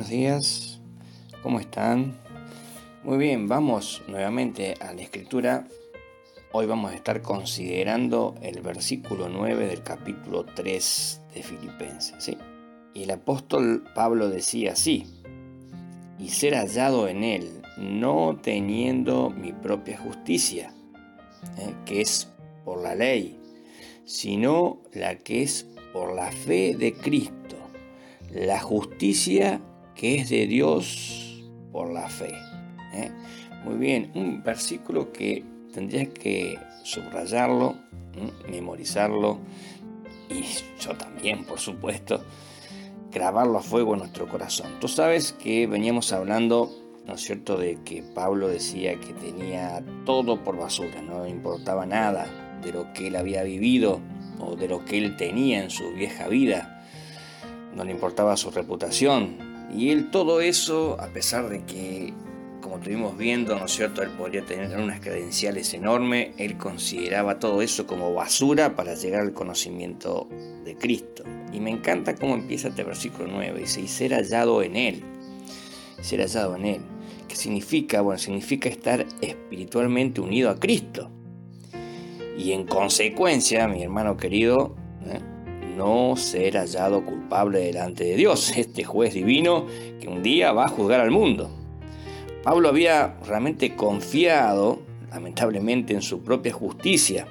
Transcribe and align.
buenos 0.00 0.16
días. 0.16 0.80
¿Cómo 1.42 1.60
están? 1.60 2.14
Muy 3.04 3.18
bien, 3.18 3.48
vamos 3.48 4.00
nuevamente 4.08 4.74
a 4.80 4.94
la 4.94 5.02
escritura. 5.02 5.68
Hoy 6.52 6.64
vamos 6.64 6.90
a 6.90 6.94
estar 6.94 7.20
considerando 7.20 8.34
el 8.40 8.62
versículo 8.62 9.28
9 9.28 9.66
del 9.66 9.82
capítulo 9.82 10.46
3 10.46 11.20
de 11.34 11.42
Filipenses. 11.42 12.14
¿sí? 12.18 12.38
Y 12.94 13.02
el 13.02 13.10
apóstol 13.10 13.84
Pablo 13.94 14.30
decía 14.30 14.72
así, 14.72 15.04
y 16.18 16.30
ser 16.30 16.54
hallado 16.54 17.06
en 17.06 17.22
él, 17.22 17.60
no 17.76 18.38
teniendo 18.40 19.28
mi 19.28 19.52
propia 19.52 19.98
justicia, 19.98 20.72
¿eh? 21.58 21.74
que 21.84 22.00
es 22.00 22.26
por 22.64 22.82
la 22.82 22.94
ley, 22.94 23.38
sino 24.06 24.80
la 24.94 25.18
que 25.18 25.42
es 25.42 25.66
por 25.92 26.14
la 26.14 26.32
fe 26.32 26.74
de 26.74 26.94
Cristo 26.94 27.50
la 28.32 28.60
justicia 28.60 29.60
que 30.00 30.14
es 30.14 30.30
de 30.30 30.46
Dios 30.46 31.44
por 31.72 31.92
la 31.92 32.08
fe. 32.08 32.32
¿eh? 32.94 33.10
Muy 33.64 33.74
bien, 33.74 34.10
un 34.14 34.42
versículo 34.42 35.12
que 35.12 35.44
tendrías 35.74 36.08
que 36.08 36.58
subrayarlo, 36.84 37.76
memorizarlo 38.48 39.40
y 40.30 40.40
yo 40.82 40.96
también, 40.96 41.44
por 41.44 41.58
supuesto, 41.58 42.24
grabarlo 43.12 43.58
a 43.58 43.62
fuego 43.62 43.92
en 43.92 43.98
nuestro 43.98 44.26
corazón. 44.26 44.70
Tú 44.80 44.88
sabes 44.88 45.34
que 45.34 45.66
veníamos 45.66 46.14
hablando, 46.14 46.70
¿no 47.06 47.16
es 47.16 47.20
cierto?, 47.20 47.58
de 47.58 47.76
que 47.84 48.02
Pablo 48.02 48.48
decía 48.48 48.98
que 48.98 49.12
tenía 49.12 49.84
todo 50.06 50.42
por 50.42 50.56
basura, 50.56 51.02
no 51.02 51.28
importaba 51.28 51.84
nada 51.84 52.58
de 52.64 52.72
lo 52.72 52.90
que 52.94 53.08
él 53.08 53.16
había 53.16 53.42
vivido 53.42 54.00
o 54.38 54.56
de 54.56 54.66
lo 54.66 54.82
que 54.82 54.96
él 54.96 55.18
tenía 55.18 55.62
en 55.62 55.68
su 55.68 55.92
vieja 55.92 56.26
vida 56.26 56.78
no 57.74 57.84
le 57.84 57.92
importaba 57.92 58.36
su 58.36 58.50
reputación. 58.50 59.49
Y 59.74 59.90
él 59.90 60.10
todo 60.10 60.40
eso, 60.40 60.96
a 61.00 61.08
pesar 61.08 61.48
de 61.48 61.64
que, 61.64 62.12
como 62.60 62.78
estuvimos 62.78 63.16
viendo, 63.16 63.56
¿no 63.58 63.66
es 63.66 63.72
cierto?, 63.72 64.02
él 64.02 64.10
podría 64.10 64.44
tener 64.44 64.76
unas 64.78 65.00
credenciales 65.00 65.72
enormes, 65.74 66.30
él 66.38 66.56
consideraba 66.56 67.38
todo 67.38 67.62
eso 67.62 67.86
como 67.86 68.12
basura 68.12 68.74
para 68.74 68.94
llegar 68.94 69.22
al 69.22 69.32
conocimiento 69.32 70.28
de 70.64 70.74
Cristo. 70.76 71.22
Y 71.52 71.60
me 71.60 71.70
encanta 71.70 72.14
cómo 72.14 72.34
empieza 72.34 72.68
este 72.68 72.84
versículo 72.84 73.28
9, 73.32 73.60
dice, 73.60 73.80
y 73.80 73.88
ser 73.88 74.12
hallado 74.12 74.62
en 74.62 74.76
él, 74.76 75.02
ser 76.00 76.20
hallado 76.20 76.56
en 76.56 76.64
él. 76.66 76.80
¿Qué 77.28 77.36
significa? 77.36 78.00
Bueno, 78.00 78.18
significa 78.18 78.68
estar 78.68 79.06
espiritualmente 79.20 80.20
unido 80.20 80.50
a 80.50 80.58
Cristo. 80.58 81.10
Y 82.36 82.52
en 82.52 82.66
consecuencia, 82.66 83.68
mi 83.68 83.82
hermano 83.82 84.16
querido, 84.16 84.74
¿eh? 85.06 85.20
No 85.76 86.16
ser 86.16 86.56
hallado 86.56 87.04
culpable 87.04 87.60
delante 87.60 88.04
de 88.04 88.16
Dios, 88.16 88.52
este 88.56 88.84
juez 88.84 89.14
divino 89.14 89.66
que 90.00 90.08
un 90.08 90.22
día 90.22 90.52
va 90.52 90.66
a 90.66 90.68
juzgar 90.68 91.00
al 91.00 91.10
mundo. 91.10 91.50
Pablo 92.42 92.68
había 92.68 93.16
realmente 93.26 93.76
confiado, 93.76 94.80
lamentablemente, 95.10 95.92
en 95.92 96.02
su 96.02 96.22
propia 96.22 96.52
justicia. 96.52 97.26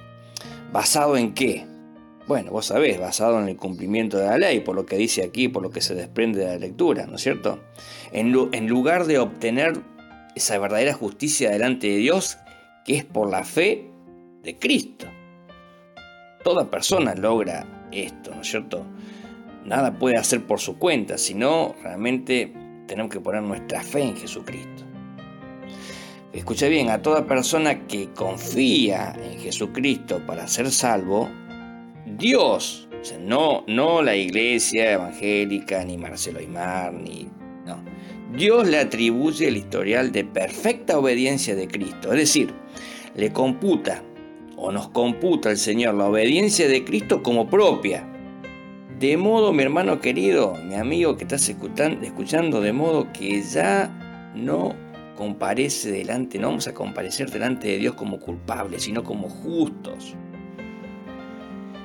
¿Basado 0.71 1.17
en 1.17 1.33
qué? 1.33 1.65
Bueno, 2.27 2.51
vos 2.51 2.67
sabés, 2.67 2.99
basado 2.99 3.41
en 3.41 3.49
el 3.49 3.57
cumplimiento 3.57 4.17
de 4.19 4.25
la 4.27 4.37
ley, 4.37 4.59
por 4.59 4.75
lo 4.75 4.85
que 4.85 4.97
dice 4.97 5.23
aquí, 5.23 5.47
por 5.47 5.63
lo 5.63 5.71
que 5.71 5.81
se 5.81 5.95
desprende 5.95 6.41
de 6.41 6.45
la 6.45 6.57
lectura, 6.57 7.07
¿no 7.07 7.15
es 7.15 7.21
cierto? 7.21 7.59
En, 8.11 8.35
en 8.51 8.67
lugar 8.67 9.05
de 9.05 9.17
obtener 9.17 9.79
esa 10.35 10.59
verdadera 10.59 10.93
justicia 10.93 11.49
delante 11.49 11.87
de 11.87 11.97
Dios, 11.97 12.37
que 12.85 12.97
es 12.97 13.03
por 13.03 13.31
la 13.31 13.43
fe 13.43 13.89
de 14.43 14.59
Cristo. 14.59 15.07
Toda 16.43 16.69
persona 16.69 17.15
logra 17.15 17.65
esto, 17.91 18.33
¿no 18.33 18.41
es 18.41 18.49
cierto? 18.49 18.85
Nada 19.65 19.93
puede 19.97 20.17
hacer 20.17 20.45
por 20.45 20.59
su 20.59 20.77
cuenta, 20.77 21.17
sino 21.17 21.75
realmente 21.83 22.53
tenemos 22.87 23.11
que 23.11 23.19
poner 23.19 23.43
nuestra 23.43 23.83
fe 23.83 24.01
en 24.01 24.15
Jesucristo. 24.15 24.83
Escucha 26.33 26.67
bien, 26.67 26.89
a 26.89 27.01
toda 27.01 27.25
persona 27.25 27.87
que 27.87 28.09
confía 28.13 29.15
en 29.23 29.39
Jesucristo 29.39 30.21
para 30.25 30.47
ser 30.47 30.71
salvo, 30.71 31.29
Dios, 32.05 32.87
no, 33.19 33.63
no 33.67 34.01
la 34.01 34.15
iglesia 34.15 34.93
evangélica, 34.93 35.83
ni 35.83 35.97
Marcelo 35.97 36.39
Aymar, 36.39 36.93
ni... 36.93 37.27
No, 37.65 37.83
Dios 38.35 38.67
le 38.67 38.77
atribuye 38.77 39.47
el 39.47 39.57
historial 39.57 40.11
de 40.11 40.23
perfecta 40.23 40.97
obediencia 40.99 41.55
de 41.55 41.67
Cristo, 41.67 42.11
es 42.13 42.19
decir, 42.19 42.53
le 43.15 43.31
computa 43.33 44.03
o 44.61 44.71
nos 44.71 44.89
computa 44.89 45.49
el 45.49 45.57
Señor 45.57 45.95
la 45.95 46.07
obediencia 46.07 46.67
de 46.67 46.83
Cristo 46.83 47.23
como 47.23 47.47
propia. 47.47 48.05
De 48.99 49.15
modo, 49.15 49.53
mi 49.53 49.63
hermano 49.63 50.01
querido, 50.01 50.55
mi 50.65 50.75
amigo 50.75 51.15
que 51.15 51.23
estás 51.23 51.47
escuchando, 51.47 52.59
de 52.59 52.73
modo 52.73 53.11
que 53.13 53.41
ya 53.41 54.31
no 54.35 54.75
comparece 55.15 55.91
delante, 55.91 56.37
no 56.37 56.47
vamos 56.47 56.67
a 56.67 56.73
comparecer 56.73 57.31
delante 57.31 57.69
de 57.69 57.77
Dios 57.77 57.95
como 57.95 58.19
culpables, 58.19 58.83
sino 58.83 59.03
como 59.03 59.29
justos. 59.29 60.15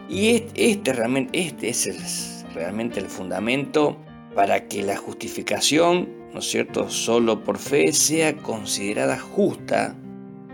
Y 0.09 0.45
este, 0.57 0.93
realmente, 0.93 1.39
este 1.39 1.69
es 1.69 2.45
realmente 2.55 2.99
el 2.99 3.07
fundamento 3.07 3.97
para 4.35 4.67
que 4.67 4.83
la 4.83 4.97
justificación, 4.97 6.09
¿no 6.33 6.41
es 6.41 6.47
cierto?, 6.47 6.91
solo 6.91 7.45
por 7.45 7.59
fe 7.59 7.93
sea 7.93 8.37
considerada 8.37 9.19
justa 9.19 9.97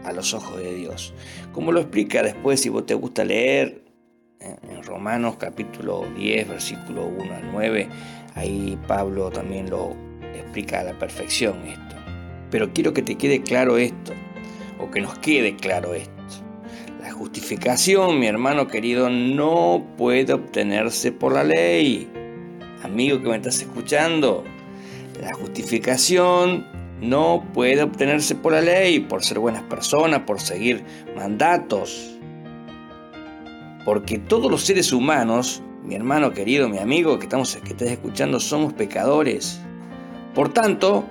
a 0.04 0.12
los 0.12 0.34
ojos 0.34 0.58
de 0.58 0.74
Dios. 0.74 1.14
Como 1.52 1.72
lo 1.72 1.80
explica 1.80 2.22
después, 2.22 2.60
si 2.60 2.68
vos 2.68 2.86
te 2.86 2.94
gusta 2.94 3.24
leer 3.24 3.84
en 4.40 4.82
Romanos 4.82 5.36
capítulo 5.38 6.06
10, 6.16 6.48
versículo 6.48 7.06
1 7.06 7.34
al 7.34 7.52
9, 7.52 7.88
ahí 8.34 8.78
Pablo 8.86 9.30
también 9.30 9.68
lo 9.68 9.94
explica 10.34 10.80
a 10.80 10.84
la 10.84 10.98
perfección 10.98 11.62
esto. 11.66 11.96
Pero 12.50 12.72
quiero 12.72 12.92
que 12.92 13.02
te 13.02 13.16
quede 13.16 13.42
claro 13.42 13.76
esto, 13.76 14.12
o 14.78 14.90
que 14.90 15.00
nos 15.00 15.18
quede 15.18 15.56
claro 15.56 15.94
esto. 15.94 16.10
La 17.02 17.12
justificación, 17.12 18.18
mi 18.18 18.26
hermano 18.26 18.66
querido, 18.66 19.10
no 19.10 19.86
puede 19.96 20.32
obtenerse 20.32 21.12
por 21.12 21.34
la 21.34 21.44
ley. 21.44 22.10
Amigo 22.82 23.20
que 23.22 23.28
me 23.28 23.36
estás 23.36 23.60
escuchando, 23.60 24.44
la 25.20 25.34
justificación 25.34 26.66
no 27.00 27.44
puede 27.54 27.82
obtenerse 27.82 28.34
por 28.34 28.52
la 28.52 28.60
ley, 28.60 29.00
por 29.00 29.24
ser 29.24 29.38
buenas 29.38 29.62
personas, 29.62 30.20
por 30.20 30.40
seguir 30.40 30.84
mandatos. 31.16 32.18
Porque 33.84 34.18
todos 34.18 34.50
los 34.50 34.62
seres 34.62 34.92
humanos, 34.92 35.62
mi 35.82 35.94
hermano 35.94 36.32
querido, 36.32 36.68
mi 36.68 36.78
amigo 36.78 37.18
que, 37.18 37.24
estamos, 37.24 37.56
que 37.56 37.70
estás 37.70 37.88
escuchando, 37.88 38.38
somos 38.38 38.74
pecadores. 38.74 39.60
Por 40.34 40.52
tanto, 40.52 41.04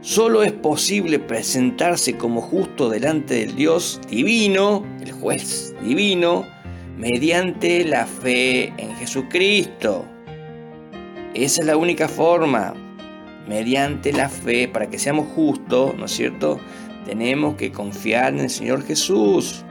solo 0.00 0.44
es 0.44 0.52
posible 0.52 1.18
presentarse 1.18 2.16
como 2.16 2.40
justo 2.40 2.88
delante 2.88 3.34
del 3.34 3.56
Dios 3.56 4.00
divino, 4.08 4.86
el 5.00 5.12
juez 5.12 5.74
divino, 5.82 6.46
mediante 6.96 7.84
la 7.84 8.06
fe 8.06 8.72
en 8.76 8.94
Jesucristo. 8.96 10.04
Esa 11.34 11.60
es 11.60 11.66
la 11.66 11.76
única 11.76 12.08
forma 12.08 12.74
mediante 13.48 14.12
la 14.12 14.28
fe, 14.28 14.68
para 14.68 14.90
que 14.90 14.98
seamos 14.98 15.26
justos, 15.34 15.96
¿no 15.96 16.04
es 16.04 16.12
cierto? 16.12 16.60
Tenemos 17.06 17.56
que 17.56 17.72
confiar 17.72 18.34
en 18.34 18.40
el 18.40 18.50
Señor 18.50 18.84
Jesús. 18.84 19.64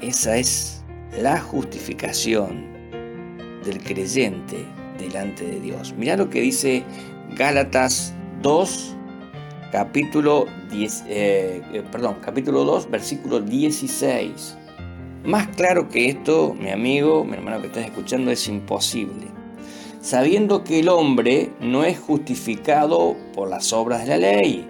Esa 0.00 0.36
es 0.36 0.82
la 1.16 1.40
justificación 1.40 2.66
del 3.64 3.82
creyente 3.82 4.66
delante 4.98 5.46
de 5.46 5.60
Dios. 5.60 5.94
Mira 5.96 6.16
lo 6.16 6.28
que 6.28 6.40
dice 6.40 6.82
Gálatas 7.36 8.12
2, 8.42 8.96
capítulo, 9.70 10.46
10, 10.70 11.04
eh, 11.08 11.62
eh, 11.72 11.82
perdón, 11.92 12.16
capítulo 12.20 12.64
2, 12.64 12.90
versículo 12.90 13.40
16. 13.40 14.56
Más 15.24 15.48
claro 15.56 15.88
que 15.88 16.08
esto, 16.08 16.54
mi 16.54 16.70
amigo, 16.70 17.24
mi 17.24 17.34
hermano 17.34 17.60
que 17.60 17.68
estás 17.68 17.84
escuchando, 17.84 18.30
es 18.30 18.46
imposible 18.48 19.36
sabiendo 20.06 20.62
que 20.62 20.78
el 20.78 20.88
hombre 20.88 21.50
no 21.58 21.82
es 21.82 21.98
justificado 21.98 23.16
por 23.34 23.50
las 23.50 23.72
obras 23.72 24.02
de 24.02 24.06
la 24.06 24.18
ley, 24.18 24.64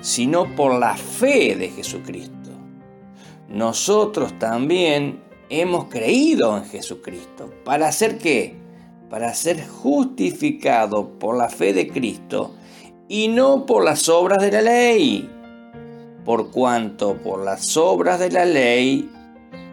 sino 0.00 0.54
por 0.54 0.78
la 0.78 0.96
fe 0.96 1.56
de 1.56 1.70
Jesucristo. 1.70 2.50
Nosotros 3.48 4.38
también 4.38 5.24
hemos 5.48 5.86
creído 5.86 6.56
en 6.56 6.66
Jesucristo. 6.66 7.52
¿Para 7.64 7.88
hacer 7.88 8.18
qué? 8.18 8.54
Para 9.10 9.34
ser 9.34 9.66
justificado 9.66 11.18
por 11.18 11.36
la 11.36 11.48
fe 11.48 11.72
de 11.72 11.88
Cristo 11.88 12.54
y 13.08 13.26
no 13.26 13.66
por 13.66 13.84
las 13.84 14.08
obras 14.08 14.40
de 14.40 14.52
la 14.52 14.62
ley. 14.62 15.28
Por 16.24 16.52
cuanto 16.52 17.16
por 17.16 17.44
las 17.44 17.76
obras 17.76 18.20
de 18.20 18.30
la 18.30 18.44
ley 18.44 19.10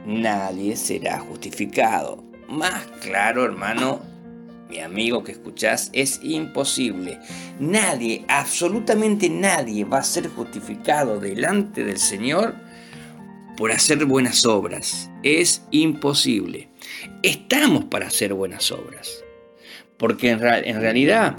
nadie 0.07 0.75
será 0.75 1.19
justificado. 1.19 2.23
Más 2.49 2.87
claro, 2.99 3.45
hermano, 3.45 4.16
mi 4.69 4.79
amigo 4.79 5.23
que 5.23 5.31
escuchás, 5.31 5.89
es 5.93 6.19
imposible. 6.23 7.19
Nadie, 7.59 8.25
absolutamente 8.27 9.29
nadie 9.29 9.85
va 9.85 9.99
a 9.99 10.03
ser 10.03 10.27
justificado 10.27 11.19
delante 11.19 11.83
del 11.83 11.97
Señor 11.97 12.55
por 13.57 13.71
hacer 13.71 14.05
buenas 14.05 14.45
obras. 14.45 15.09
Es 15.23 15.63
imposible. 15.71 16.69
Estamos 17.23 17.85
para 17.85 18.07
hacer 18.07 18.33
buenas 18.33 18.71
obras. 18.71 19.23
Porque 19.97 20.29
en, 20.29 20.39
realidad 20.39 21.37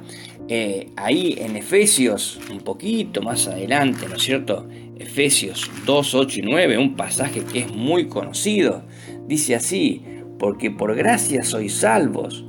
eh, 0.49 0.91
ahí 0.97 1.37
en 1.39 1.57
Efesios, 1.57 2.41
un 2.51 2.61
poquito 2.61 3.23
más 3.23 3.47
adelante, 3.47 4.09
¿no 4.09 4.17
es 4.17 4.23
cierto? 4.23 4.69
Efesios 4.99 5.71
2, 5.87 6.15
8 6.15 6.41
y 6.41 6.43
9, 6.43 6.79
un 6.79 6.97
pasaje 6.97 7.45
que 7.45 7.61
es 7.61 7.73
muy 7.73 8.09
conocido. 8.09 8.83
Dice 9.29 9.55
así, 9.55 10.03
porque 10.39 10.73
por 10.73 10.97
gracia 10.97 11.45
sois 11.45 11.75
salvos. 11.75 12.48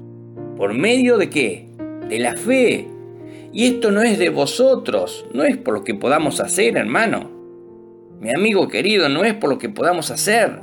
¿Por 0.60 0.74
medio 0.74 1.18
de 1.18 1.30
qué? 1.30 1.70
De 2.10 2.20
la 2.20 2.36
fe. 2.36 2.86
Y 3.54 3.66
esto 3.66 3.92
no 3.92 4.02
es 4.02 4.20
de 4.20 4.30
vosotros, 4.30 5.26
no 5.34 5.46
es 5.46 5.56
por 5.56 5.74
lo 5.74 5.86
que 5.86 5.96
podamos 5.96 6.42
hacer, 6.42 6.76
hermano. 6.76 7.32
Mi 8.20 8.30
amigo 8.32 8.68
querido, 8.68 9.08
no 9.08 9.24
es 9.24 9.34
por 9.36 9.50
lo 9.50 9.58
que 9.58 9.70
podamos 9.70 10.12
hacer, 10.12 10.60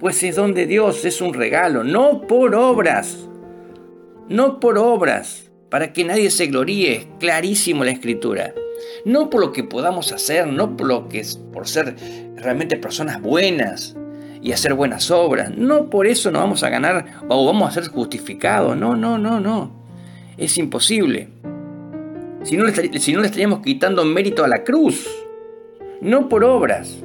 pues 0.00 0.24
es 0.24 0.34
don 0.34 0.54
de 0.54 0.66
Dios, 0.66 1.04
es 1.04 1.20
un 1.20 1.34
regalo, 1.34 1.84
no 1.84 2.22
por 2.22 2.56
obras, 2.56 3.28
no 4.28 4.58
por 4.58 4.76
obras, 4.76 5.52
para 5.70 5.92
que 5.92 6.02
nadie 6.02 6.32
se 6.32 6.48
gloríe, 6.48 7.06
clarísimo 7.20 7.84
la 7.84 7.92
escritura. 7.92 8.52
No 9.04 9.30
por 9.30 9.40
lo 9.40 9.52
que 9.52 9.62
podamos 9.62 10.10
hacer, 10.10 10.48
no 10.48 10.76
por 10.76 10.88
lo 10.88 11.08
que 11.08 11.20
es 11.20 11.36
por 11.52 11.68
ser 11.68 11.94
realmente 12.34 12.76
personas 12.76 13.22
buenas, 13.22 13.94
y 14.42 14.52
hacer 14.52 14.74
buenas 14.74 15.10
obras. 15.10 15.56
No 15.56 15.90
por 15.90 16.06
eso 16.06 16.30
nos 16.30 16.42
vamos 16.42 16.62
a 16.62 16.70
ganar 16.70 17.22
o 17.28 17.46
vamos 17.46 17.68
a 17.68 17.80
ser 17.80 17.90
justificados. 17.90 18.76
No, 18.76 18.96
no, 18.96 19.18
no, 19.18 19.40
no. 19.40 19.72
Es 20.36 20.58
imposible. 20.58 21.28
Si 22.44 22.56
no, 22.56 22.64
le, 22.64 22.98
si 22.98 23.12
no 23.12 23.20
le 23.20 23.26
estaríamos 23.26 23.60
quitando 23.60 24.04
mérito 24.04 24.44
a 24.44 24.48
la 24.48 24.64
cruz. 24.64 25.08
No 26.00 26.28
por 26.28 26.44
obras. 26.44 26.96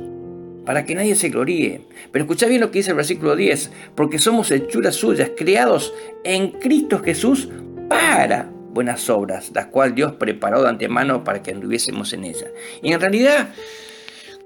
Para 0.65 0.85
que 0.85 0.95
nadie 0.95 1.15
se 1.15 1.29
gloríe. 1.29 1.81
Pero 2.11 2.23
escucha 2.23 2.47
bien 2.47 2.61
lo 2.61 2.71
que 2.71 2.79
dice 2.79 2.91
el 2.91 2.97
versículo 2.97 3.35
10. 3.35 3.71
Porque 3.95 4.19
somos 4.19 4.51
hechuras 4.51 4.95
suyas, 4.95 5.31
creados 5.35 5.93
en 6.23 6.51
Cristo 6.51 6.99
Jesús 6.99 7.49
para 7.89 8.49
buenas 8.73 9.09
obras, 9.09 9.51
las 9.53 9.67
cuales 9.67 9.95
Dios 9.95 10.13
preparó 10.13 10.63
de 10.63 10.69
antemano 10.69 11.23
para 11.23 11.41
que 11.41 11.51
anduviésemos 11.51 12.11
en 12.13 12.23
ellas. 12.23 12.47
Y 12.81 12.91
en 12.91 12.99
realidad 12.99 13.49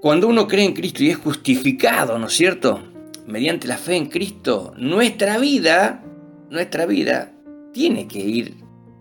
cuando 0.00 0.28
uno 0.28 0.46
cree 0.46 0.64
en 0.64 0.74
Cristo 0.74 1.02
y 1.02 1.10
es 1.10 1.16
justificado, 1.16 2.18
¿no 2.18 2.28
es 2.28 2.34
cierto? 2.34 2.82
Mediante 3.26 3.66
la 3.66 3.76
fe 3.76 3.96
en 3.96 4.06
Cristo, 4.06 4.72
nuestra 4.76 5.38
vida, 5.38 6.04
nuestra 6.50 6.86
vida 6.86 7.32
tiene 7.72 8.06
que 8.06 8.20
ir, 8.20 8.54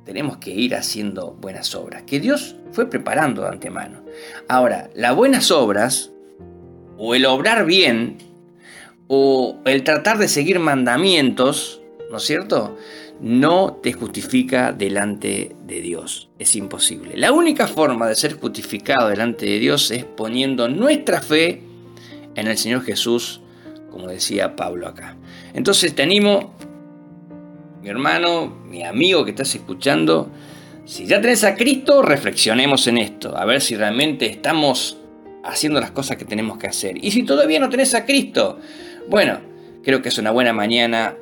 tenemos 0.06 0.38
que 0.38 0.52
ir 0.52 0.76
haciendo 0.76 1.34
buenas 1.40 1.76
obras, 1.76 2.04
que 2.04 2.20
Dios 2.20 2.56
fue 2.72 2.90
preparando 2.90 3.44
de 3.44 3.50
antemano. 3.50 4.04
Ahora, 4.50 4.90
las 4.96 5.16
buenas 5.16 5.52
obras, 5.52 6.12
o 6.98 7.14
el 7.14 7.26
obrar 7.26 7.66
bien, 7.66 8.18
o 9.08 9.60
el 9.66 9.84
tratar 9.84 10.18
de 10.18 10.28
seguir 10.28 10.60
mandamientos, 10.60 11.82
¿no 12.12 12.18
es 12.18 12.24
cierto? 12.24 12.76
No 13.20 13.80
te 13.82 13.94
justifica 13.94 14.72
delante 14.72 15.56
de 15.66 15.82
Dios. 15.82 16.30
Es 16.40 16.56
imposible. 16.56 17.18
La 17.18 17.32
única 17.32 17.68
forma 17.68 18.08
de 18.08 18.16
ser 18.16 18.40
justificado 18.40 19.10
delante 19.10 19.46
de 19.46 19.60
Dios 19.60 19.92
es 19.92 20.04
poniendo 20.06 20.68
nuestra 20.68 21.22
fe 21.22 21.62
en 22.36 22.48
el 22.48 22.58
Señor 22.58 22.84
Jesús, 22.84 23.42
como 23.90 24.08
decía 24.08 24.56
Pablo 24.56 24.88
acá. 24.88 25.18
Entonces 25.54 25.96
te 25.96 26.04
animo, 26.04 26.54
mi 27.82 27.90
hermano, 27.90 28.48
mi 28.70 28.84
amigo 28.84 29.26
que 29.26 29.32
estás 29.32 29.54
escuchando, 29.56 30.30
si 30.86 31.06
ya 31.06 31.20
tenés 31.20 31.44
a 31.44 31.56
Cristo, 31.56 32.02
reflexionemos 32.02 32.88
en 32.88 33.00
esto, 33.00 33.36
a 33.36 33.46
ver 33.46 33.62
si 33.62 33.76
realmente 33.76 34.28
estamos 34.28 34.98
haciendo 35.44 35.80
las 35.80 35.92
cosas 35.92 36.18
que 36.18 36.26
tenemos 36.26 36.58
que 36.58 36.68
hacer. 36.68 37.04
Y 37.04 37.12
si 37.12 37.24
todavía 37.24 37.60
no 37.60 37.70
tenés 37.70 37.96
a 37.96 38.06
Cristo, 38.06 38.60
bueno, 39.10 39.40
creo 39.84 40.02
que 40.02 40.10
es 40.10 40.18
una 40.18 40.32
buena 40.32 40.54
mañana 40.54 41.16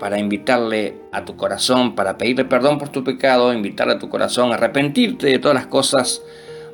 para 0.00 0.18
invitarle 0.18 0.96
a 1.12 1.24
tu 1.26 1.36
corazón, 1.36 1.94
para 1.94 2.16
pedirle 2.18 2.46
perdón 2.46 2.78
por 2.78 2.88
tu 2.88 3.04
pecado, 3.04 3.52
invitarle 3.52 3.94
a 3.94 3.98
tu 3.98 4.08
corazón 4.08 4.50
a 4.50 4.54
arrepentirte 4.54 5.26
de 5.26 5.38
todas 5.38 5.54
las 5.54 5.66
cosas 5.66 6.22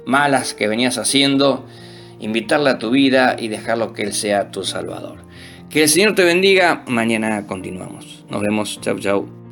malas 0.07 0.55
que 0.55 0.69
venías 0.69 0.97
haciendo, 0.97 1.67
invitarle 2.21 2.71
a 2.71 2.79
tu 2.79 2.91
vida 2.91 3.35
y 3.39 3.49
dejarlo 3.49 3.93
que 3.93 4.05
Él 4.05 4.13
sea 4.13 4.53
tu 4.53 4.65
Salvador. 4.65 5.19
Que 5.69 5.83
el 5.83 5.89
Señor 5.89 6.15
te 6.15 6.23
bendiga. 6.23 6.85
Mañana 6.87 7.47
continuamos. 7.49 8.25
Nos 8.31 8.41
vemos. 8.41 8.81
Chau, 8.81 8.99
chau. 9.01 9.46